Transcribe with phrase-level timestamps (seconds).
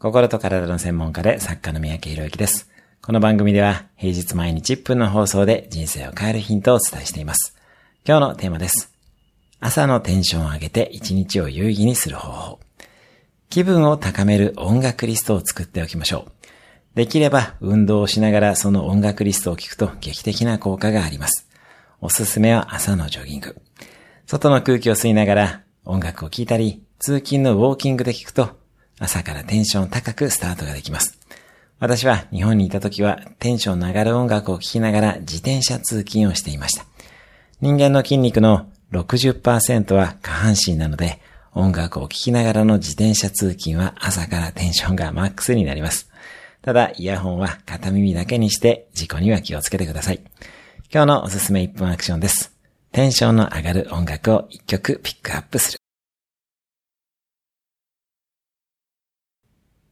[0.00, 2.70] 心と体の専門家で作家の三宅博之です。
[3.02, 7.56] この番組では平日毎日1分の放送で人生を変えるヒントをお伝えしています。
[8.06, 8.94] 今日のテーマです。
[9.58, 12.60] 朝のテンションを上げて一日を有意義にする方法。
[13.50, 16.32] 気分を高める音楽リストを作っておきましょう。
[16.94, 21.48] できれば運動をしながらその音楽リストを聞くと劇的な効果があります。
[22.00, 23.56] おすすめは朝のジョギング。
[24.26, 28.57] 外の空気を吸いながら音楽を聴いたり、通勤のウォーキングで聞くと
[28.98, 31.18] 朝からテンション高くスタートができます。
[31.80, 36.84] 私は日本にいた時はテンションの上がる音楽を聴きながら自転車通勤をしていました。
[37.60, 41.20] 人間の筋肉の60%は下半身なので、
[41.54, 46.10] 音楽を聴きながらの自転車通勤は朝からテンションがマックスになります。
[46.62, 50.20] ただ、イヤホンは片耳だけにして事故には気をつけてください。
[50.92, 52.52] 今日のおすすめ1分アクションです。
[52.92, 55.78] テンションの上がる音楽を1曲ピックアップする。